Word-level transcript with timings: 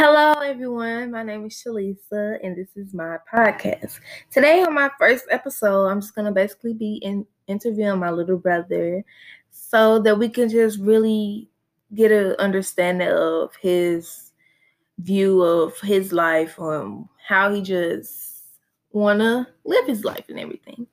Hello, 0.00 0.34
everyone. 0.34 1.10
My 1.10 1.24
name 1.24 1.44
is 1.46 1.60
Shalisa, 1.60 2.38
and 2.44 2.56
this 2.56 2.68
is 2.76 2.94
my 2.94 3.16
podcast. 3.34 3.98
Today, 4.30 4.62
on 4.62 4.72
my 4.72 4.92
first 4.96 5.24
episode, 5.28 5.86
I'm 5.86 6.00
just 6.00 6.14
going 6.14 6.26
to 6.26 6.30
basically 6.30 6.72
be 6.72 7.00
in, 7.02 7.26
interviewing 7.48 7.98
my 7.98 8.12
little 8.12 8.38
brother 8.38 9.04
so 9.50 9.98
that 9.98 10.16
we 10.16 10.28
can 10.28 10.48
just 10.50 10.78
really 10.78 11.48
get 11.96 12.12
an 12.12 12.36
understanding 12.38 13.08
of 13.08 13.56
his 13.56 14.30
view 15.00 15.42
of 15.42 15.76
his 15.80 16.12
life, 16.12 16.56
um, 16.60 17.08
how 17.26 17.52
he 17.52 17.60
just 17.60 18.44
want 18.92 19.18
to 19.18 19.48
live 19.64 19.86
his 19.88 20.04
life 20.04 20.26
and 20.28 20.38
everything. 20.38 20.86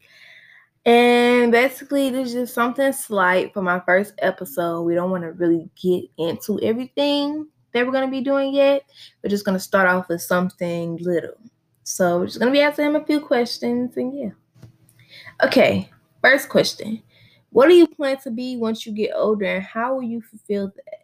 And 0.83 1.51
basically, 1.51 2.09
there's 2.09 2.33
just 2.33 2.55
something 2.55 2.91
slight 2.91 3.53
for 3.53 3.61
my 3.61 3.81
first 3.81 4.15
episode. 4.17 4.81
We 4.81 4.95
don't 4.95 5.11
want 5.11 5.25
to 5.25 5.33
really 5.33 5.69
get 5.79 6.05
into 6.17 6.59
everything 6.61 7.49
that 7.75 7.85
we're 7.85 7.91
going 7.91 8.07
to 8.07 8.11
be 8.11 8.21
doing 8.21 8.53
yet. 8.53 8.83
We're 9.21 9.29
just 9.29 9.43
going 9.43 9.57
to 9.57 9.63
start 9.63 9.89
off 9.89 10.07
with 10.07 10.21
something 10.21 10.95
little. 11.01 11.35
So 11.83 12.19
we're 12.19 12.27
just 12.27 12.39
going 12.39 12.51
to 12.51 12.57
be 12.57 12.61
asking 12.61 12.85
him 12.85 12.95
a 12.95 13.05
few 13.05 13.19
questions 13.19 13.97
and 13.97 14.17
yeah. 14.17 14.29
Okay, 15.43 15.89
first 16.21 16.47
question. 16.47 17.03
What 17.49 17.67
do 17.67 17.75
you 17.75 17.85
plan 17.85 18.17
to 18.21 18.31
be 18.31 18.55
once 18.55 18.85
you 18.85 18.93
get 18.93 19.11
older 19.13 19.45
and 19.57 19.63
how 19.63 19.95
will 19.95 20.03
you 20.03 20.21
fulfill 20.21 20.67
that? 20.67 20.99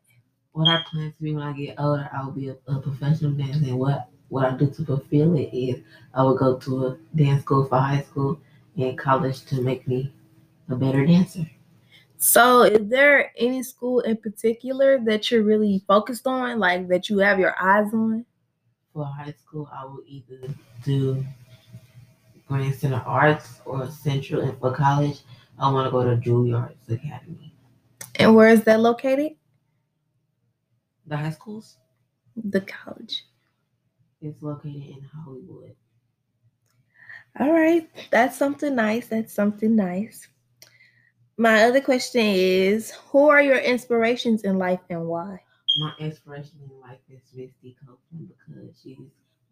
What 0.54 0.70
I 0.70 0.82
plan 0.90 1.12
to 1.12 1.22
be 1.22 1.36
when 1.36 1.44
I 1.44 1.52
get 1.52 1.76
older, 1.78 2.10
I 2.14 2.24
will 2.24 2.32
be 2.32 2.48
a, 2.48 2.56
a 2.68 2.80
professional 2.80 3.32
dancer. 3.32 3.66
And 3.66 3.78
what, 3.78 4.08
what 4.30 4.46
I 4.46 4.56
do 4.56 4.70
to 4.70 4.86
fulfill 4.86 5.36
it 5.36 5.54
is 5.54 5.82
I 6.14 6.24
will 6.24 6.38
go 6.38 6.58
to 6.58 6.86
a 6.86 6.98
dance 7.18 7.42
school 7.42 7.66
for 7.68 7.80
high 7.80 8.04
school 8.04 8.40
and 8.78 8.98
college 8.98 9.44
to 9.48 9.62
make 9.62 9.90
me 9.90 10.14
a 10.70 10.76
better 10.76 11.06
dancer. 11.06 11.46
So, 12.24 12.62
is 12.62 12.88
there 12.88 13.32
any 13.36 13.64
school 13.64 14.02
in 14.02 14.16
particular 14.16 15.00
that 15.06 15.32
you're 15.32 15.42
really 15.42 15.84
focused 15.88 16.28
on, 16.28 16.60
like 16.60 16.88
that 16.90 17.10
you 17.10 17.18
have 17.18 17.40
your 17.40 17.56
eyes 17.60 17.92
on? 17.96 18.28
For 18.94 19.06
high 19.06 19.34
school, 19.34 19.68
I 19.74 19.86
will 19.86 20.04
either 20.08 20.54
do 20.84 21.26
Grand 22.48 22.76
Center 22.76 23.02
Arts 23.08 23.62
or 23.66 23.90
Central, 23.90 24.42
and 24.42 24.56
for 24.60 24.72
college, 24.72 25.22
I 25.58 25.72
want 25.72 25.88
to 25.88 25.92
go 25.92 26.04
to 26.04 26.16
Juilliard 26.18 26.76
Academy. 26.88 27.56
And 28.14 28.36
where 28.36 28.50
is 28.50 28.64
that 28.66 28.82
located? 28.82 29.32
The 31.08 31.18
high 31.18 31.32
schools? 31.32 31.78
The 32.36 32.62
college. 32.62 33.26
It's 34.22 34.44
located 34.44 34.76
in 34.76 35.10
Hollywood. 35.12 35.76
All 37.40 37.52
right, 37.52 37.90
that's 38.12 38.38
something 38.38 38.76
nice. 38.76 39.08
That's 39.08 39.34
something 39.34 39.76
nice. 39.76 40.28
My 41.42 41.64
other 41.64 41.82
question 41.82 42.22
is 42.24 42.92
Who 43.10 43.28
are 43.28 43.42
your 43.42 43.58
inspirations 43.58 44.44
in 44.44 44.60
life 44.60 44.82
and 44.92 45.08
why? 45.08 45.40
My 45.80 45.92
inspiration 45.98 46.60
in 46.64 46.80
life 46.80 47.00
is 47.10 47.22
Misty 47.34 47.76
Copeland 47.80 48.30
because 48.30 48.80
she's 48.80 49.00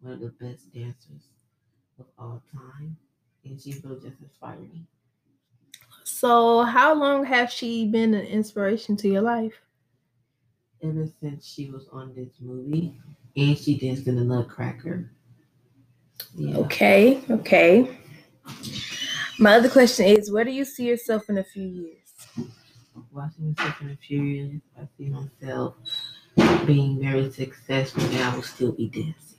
one 0.00 0.12
of 0.12 0.20
the 0.20 0.28
best 0.28 0.72
dancers 0.72 1.30
of 1.98 2.06
all 2.16 2.44
time. 2.52 2.96
And 3.44 3.60
she 3.60 3.74
will 3.82 3.96
just 3.96 4.20
inspire 4.22 4.60
me. 4.60 4.86
So, 6.04 6.62
how 6.62 6.94
long 6.94 7.24
has 7.24 7.52
she 7.52 7.88
been 7.88 8.14
an 8.14 8.24
inspiration 8.24 8.96
to 8.98 9.08
your 9.08 9.22
life? 9.22 9.54
Ever 10.84 11.08
since 11.20 11.44
she 11.44 11.70
was 11.70 11.88
on 11.90 12.14
this 12.14 12.34
movie 12.38 13.00
and 13.36 13.58
she 13.58 13.76
danced 13.76 14.06
in 14.06 14.14
the 14.14 14.22
Nutcracker. 14.22 15.10
Yeah. 16.36 16.56
Okay, 16.58 17.20
okay. 17.30 17.98
My 19.40 19.54
other 19.54 19.70
question 19.70 20.04
is, 20.04 20.30
where 20.30 20.44
do 20.44 20.50
you 20.50 20.66
see 20.66 20.84
yourself 20.86 21.30
in 21.30 21.38
a 21.38 21.44
few 21.44 21.66
years? 21.66 22.46
Watching 23.10 23.54
myself 23.56 23.80
in 23.80 23.88
a 23.88 23.96
few 23.96 24.22
years, 24.22 24.60
I 24.78 24.82
see 24.98 25.08
myself 25.08 25.76
being 26.66 27.00
very 27.00 27.32
successful 27.32 28.04
and 28.04 28.16
I 28.18 28.34
will 28.34 28.42
still 28.42 28.72
be 28.72 28.88
dancing. 28.88 29.38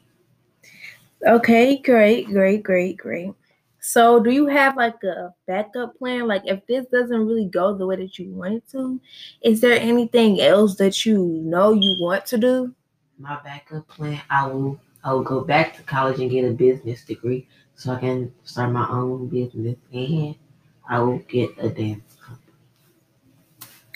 Okay, 1.27 1.77
great, 1.77 2.25
great, 2.25 2.63
great, 2.63 2.97
great. 2.97 3.35
So, 3.79 4.19
do 4.19 4.31
you 4.31 4.47
have 4.47 4.75
like 4.75 5.03
a 5.03 5.35
backup 5.45 5.95
plan? 5.99 6.27
Like, 6.27 6.47
if 6.47 6.65
this 6.65 6.87
doesn't 6.87 7.27
really 7.27 7.45
go 7.45 7.77
the 7.77 7.85
way 7.85 7.97
that 7.97 8.17
you 8.17 8.31
want 8.31 8.55
it 8.55 8.63
to, 8.71 8.99
is 9.43 9.61
there 9.61 9.79
anything 9.79 10.41
else 10.41 10.77
that 10.77 11.05
you 11.05 11.19
know 11.45 11.73
you 11.73 11.95
want 12.01 12.25
to 12.27 12.39
do? 12.39 12.73
My 13.19 13.39
backup 13.43 13.87
plan, 13.87 14.19
I 14.31 14.47
will 14.47 14.79
I 15.03 15.13
will 15.13 15.23
go 15.23 15.41
back 15.41 15.75
to 15.75 15.83
college 15.83 16.19
and 16.19 16.31
get 16.31 16.45
a 16.45 16.51
business 16.51 17.05
degree 17.05 17.47
so 17.81 17.93
I 17.93 17.99
can 17.99 18.31
start 18.43 18.71
my 18.71 18.87
own 18.89 19.27
business 19.27 19.75
and 19.91 20.35
I 20.87 20.99
will 20.99 21.17
get 21.17 21.49
a 21.57 21.67
dance 21.67 22.15
company. 22.23 22.53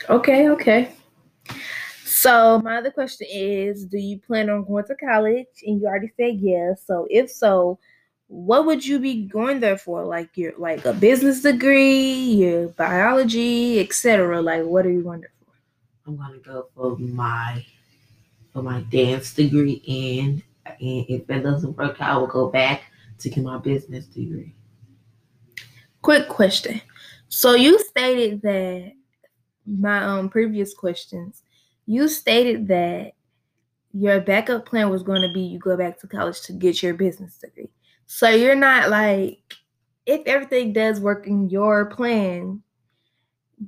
Okay, 0.10 0.50
okay. 0.50 0.92
So 2.04 2.60
my 2.64 2.78
other 2.78 2.90
question 2.90 3.28
is, 3.30 3.86
do 3.86 4.00
you 4.00 4.20
plan 4.20 4.50
on 4.50 4.66
going 4.66 4.86
to 4.86 4.96
college? 4.96 5.46
And 5.68 5.80
you 5.80 5.86
already 5.86 6.12
said 6.18 6.40
yes. 6.40 6.82
So 6.84 7.06
if 7.12 7.30
so, 7.30 7.78
what 8.26 8.66
would 8.66 8.84
you 8.84 8.98
be 8.98 9.28
going 9.28 9.60
there 9.60 9.78
for? 9.78 10.04
Like 10.04 10.36
your 10.36 10.54
like 10.58 10.84
a 10.86 10.94
business 10.94 11.44
degree, 11.44 12.18
your 12.42 12.70
biology, 12.70 13.80
etc. 13.80 14.42
Like 14.42 14.64
what 14.64 14.88
are 14.88 14.92
you 14.92 15.04
going 15.04 15.22
there 15.22 15.32
for? 15.40 15.54
I'm 16.08 16.18
gonna 16.18 16.40
go 16.40 16.70
for 16.74 16.98
my 16.98 17.64
for 18.52 18.64
my 18.64 18.82
dance 18.90 19.36
degree 19.36 19.84
and 19.88 20.42
and 20.66 21.06
if 21.08 21.28
that 21.28 21.44
doesn't 21.44 21.78
work 21.78 22.02
out, 22.02 22.16
I 22.16 22.18
will 22.18 22.26
go 22.26 22.50
back 22.50 22.82
to 23.20 23.30
get 23.30 23.44
my 23.44 23.58
business 23.58 24.06
degree. 24.06 24.56
Quick 26.02 26.30
question. 26.30 26.82
So 27.30 27.56
you 27.56 27.80
stated 27.80 28.42
that 28.44 28.94
my 29.66 30.04
um 30.04 30.30
previous 30.30 30.74
questions, 30.74 31.44
you 31.86 32.08
stated 32.08 32.68
that 32.68 33.14
your 33.94 34.20
backup 34.20 34.66
plan 34.66 34.90
was 34.90 35.04
going 35.04 35.22
to 35.22 35.32
be 35.34 35.42
you 35.42 35.58
go 35.58 35.78
back 35.78 36.00
to 36.00 36.08
college 36.08 36.42
to 36.42 36.54
get 36.54 36.84
your 36.84 36.94
business 36.94 37.38
degree. 37.38 37.72
So 38.08 38.30
you're 38.30 38.56
not 38.56 38.90
like 38.90 39.56
if 40.06 40.22
everything 40.28 40.74
does 40.74 41.00
work 41.00 41.28
in 41.28 41.50
your 41.50 41.86
plan, 41.86 42.62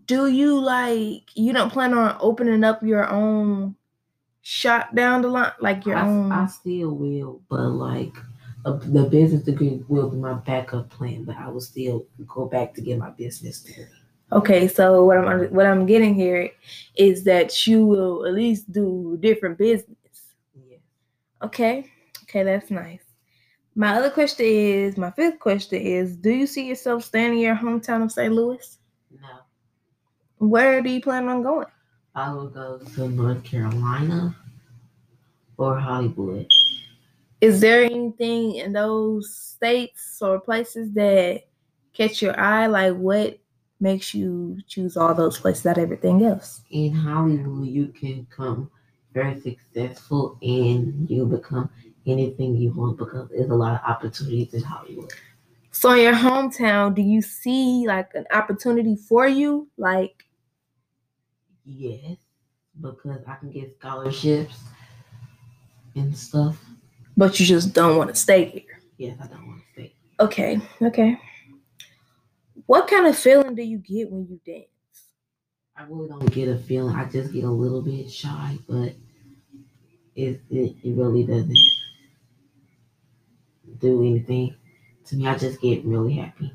do 0.06 0.28
you 0.28 0.60
like 0.60 1.24
you 1.36 1.54
don't 1.54 1.72
plan 1.72 1.94
on 1.94 2.18
opening 2.20 2.64
up 2.64 2.84
your 2.84 3.10
own 3.10 3.76
shop 4.42 4.94
down 4.96 5.22
the 5.22 5.28
line 5.28 5.52
like 5.60 5.86
your 5.86 5.96
I, 5.96 6.08
own 6.08 6.32
I 6.32 6.46
still 6.48 6.92
will, 6.92 7.42
but 7.50 7.70
like 7.70 8.16
the 8.64 9.08
business 9.10 9.44
degree 9.44 9.84
will 9.88 10.10
be 10.10 10.18
my 10.18 10.34
backup 10.34 10.90
plan, 10.90 11.24
but 11.24 11.38
I 11.38 11.48
will 11.48 11.62
still 11.62 12.06
go 12.28 12.46
back 12.46 12.74
to 12.76 12.82
get 12.82 12.98
my 12.98 13.12
business 13.12 13.62
degree. 13.62 13.86
Okay, 14.32 14.68
so 14.68 15.06
what 15.06 15.18
I'm 15.18 15.46
what 15.54 15.66
I'm 15.66 15.86
getting 15.86 16.14
here 16.14 16.50
is 16.96 17.24
that 17.24 17.66
you 17.66 17.86
will 17.86 18.26
at 18.26 18.34
least 18.34 18.70
do 18.72 19.18
different 19.22 19.58
business. 19.58 19.96
Yeah. 20.54 20.78
Okay. 21.44 21.90
Okay, 22.24 22.44
that's 22.44 22.70
nice. 22.70 23.04
My 23.74 23.96
other 23.96 24.10
question 24.10 24.46
is, 24.46 24.98
my 24.98 25.12
fifth 25.12 25.40
question 25.40 25.80
is, 25.80 26.18
do 26.18 26.32
you 26.32 26.46
see 26.46 26.68
yourself 26.68 27.06
staying 27.06 27.34
in 27.34 27.40
your 27.40 27.56
hometown 27.56 28.04
of 28.04 28.12
St. 28.12 28.34
Louis? 28.34 28.80
No. 29.22 29.28
Where 30.40 30.82
do 30.82 30.90
you 30.90 31.00
plan 31.00 31.30
on 31.30 31.42
going? 31.42 31.68
I 32.14 32.34
will 32.34 32.50
go 32.50 32.80
to 32.80 33.08
North 33.08 33.44
Carolina 33.44 34.36
or 35.58 35.80
Hollywood. 35.80 36.52
Is 37.40 37.62
there 37.62 37.84
anything 37.84 38.56
in 38.56 38.74
those 38.74 39.36
states 39.36 40.20
or 40.22 40.40
places 40.40 40.92
that 40.94 41.44
catch 41.94 42.22
your 42.22 42.40
eye? 42.40 42.68
Like 42.68 42.96
what 42.96 43.40
makes 43.80 44.14
you 44.14 44.58
choose 44.68 44.98
all 44.98 45.14
those 45.14 45.40
places 45.40 45.66
out 45.68 45.78
of 45.78 45.84
everything 45.84 46.24
else? 46.24 46.62
In 46.72 46.94
Hollywood, 46.94 47.68
you 47.68 47.88
can 47.90 48.26
come 48.36 48.72
very 49.14 49.40
successful 49.40 50.38
and 50.42 51.10
you 51.10 51.26
become 51.26 51.70
anything 52.08 52.56
you 52.56 52.72
want 52.72 52.98
because 52.98 53.30
there's 53.30 53.50
a 53.50 53.56
lot 53.56 53.82
of 53.82 53.88
opportunities 53.88 54.54
in 54.54 54.64
Hollywood. 54.64 55.12
So 55.72 55.92
in 55.92 56.00
your 56.00 56.14
hometown, 56.14 56.96
do 56.96 57.04
you 57.04 57.22
see 57.22 57.86
like 57.88 58.16
an 58.16 58.26
opportunity 58.32 58.96
for 58.96 59.28
you? 59.28 59.70
Like 59.78 60.26
Yes, 61.66 62.18
because 62.80 63.22
I 63.28 63.36
can 63.36 63.52
get 63.52 63.76
scholarships 63.78 64.64
and 65.96 66.18
stuff. 66.18 66.58
But 67.18 67.40
you 67.40 67.46
just 67.48 67.74
don't 67.74 67.98
want 67.98 68.12
to 68.12 68.16
stay 68.16 68.46
here. 68.46 68.80
Yes, 68.98 69.18
I 69.22 69.28
don't 69.28 69.48
want 69.48 69.62
to 69.62 69.66
stay. 69.74 69.94
Okay, 70.20 70.62
okay. 70.82 71.20
What 72.68 72.88
kind 72.88 73.08
of 73.08 73.18
feeling 73.18 73.56
do 73.56 73.64
you 73.64 73.80
get 73.80 74.12
when 74.12 74.28
you 74.28 74.40
dance? 74.46 74.68
I 75.76 75.84
really 75.84 76.08
don't 76.08 76.32
get 76.32 76.48
a 76.48 76.58
feeling. 76.58 76.96
I 76.96 77.06
just 77.06 77.34
get 77.34 77.44
a 77.44 77.50
little 77.50 77.82
bit 77.82 78.12
shy, 78.12 78.58
but 78.68 78.94
it 80.16 80.42
it, 80.50 80.76
it 80.84 80.96
really 80.96 81.24
doesn't 81.24 81.58
do 83.80 84.02
anything 84.02 84.56
to 85.06 85.16
me. 85.16 85.28
I 85.28 85.36
just 85.38 85.62
get 85.62 85.86
really 85.86 86.14
happy. 86.14 86.52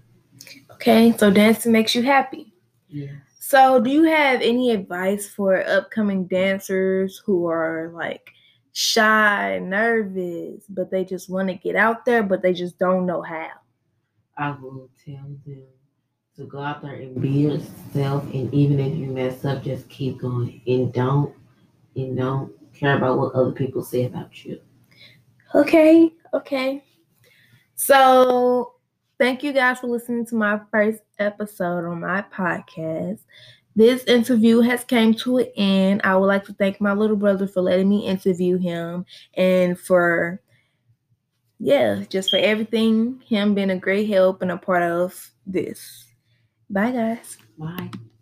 Okay, 0.72 1.16
so 1.16 1.30
dancing 1.30 1.72
makes 1.72 1.94
you 1.94 2.02
happy. 2.02 2.52
Yeah. 2.88 3.12
So, 3.38 3.80
do 3.80 3.90
you 3.90 4.04
have 4.04 4.40
any 4.40 4.70
advice 4.70 5.28
for 5.28 5.62
upcoming 5.68 6.26
dancers 6.26 7.22
who 7.24 7.46
are 7.46 7.90
like 7.94 8.32
shy, 8.72 9.58
nervous, 9.58 10.64
but 10.68 10.90
they 10.90 11.04
just 11.04 11.30
want 11.30 11.48
to 11.48 11.54
get 11.54 11.76
out 11.76 12.04
there, 12.04 12.22
but 12.22 12.42
they 12.42 12.52
just 12.52 12.78
don't 12.78 13.06
know 13.06 13.22
how? 13.22 13.50
I 14.36 14.50
will 14.50 14.88
tell 15.04 15.36
them 15.46 15.62
to 16.36 16.44
go 16.46 16.60
out 16.60 16.82
there 16.82 16.94
and 16.94 17.20
be 17.20 17.28
yourself, 17.28 18.24
and 18.32 18.52
even 18.54 18.80
if 18.80 18.96
you 18.96 19.06
mess 19.06 19.44
up, 19.44 19.62
just 19.62 19.88
keep 19.88 20.18
going 20.18 20.62
and 20.66 20.92
don't 20.92 21.34
and 21.94 22.16
don't 22.16 22.52
care 22.72 22.96
about 22.96 23.18
what 23.18 23.34
other 23.34 23.52
people 23.52 23.82
say 23.82 24.06
about 24.06 24.44
you. 24.44 24.58
Okay, 25.54 26.10
okay. 26.32 26.82
So 27.74 28.74
thank 29.18 29.42
you 29.42 29.52
guys 29.52 29.80
for 29.80 29.88
listening 29.88 30.24
to 30.26 30.34
my 30.34 30.60
first 30.70 31.02
episode 31.18 31.84
on 31.84 32.00
my 32.00 32.22
podcast. 32.22 33.20
This 33.74 34.04
interview 34.04 34.60
has 34.60 34.84
came 34.84 35.14
to 35.14 35.38
an 35.38 35.46
end. 35.56 36.00
I 36.04 36.16
would 36.16 36.26
like 36.26 36.44
to 36.44 36.52
thank 36.52 36.80
my 36.80 36.92
little 36.92 37.16
brother 37.16 37.46
for 37.46 37.62
letting 37.62 37.88
me 37.88 38.06
interview 38.06 38.58
him 38.58 39.06
and 39.34 39.78
for 39.78 40.40
yeah, 41.58 42.02
just 42.08 42.30
for 42.30 42.38
everything, 42.38 43.22
him 43.24 43.54
being 43.54 43.70
a 43.70 43.78
great 43.78 44.08
help 44.08 44.42
and 44.42 44.50
a 44.50 44.56
part 44.56 44.82
of 44.82 45.30
this. 45.46 46.06
Bye 46.68 46.90
guys. 46.90 47.38
Bye. 47.56 47.90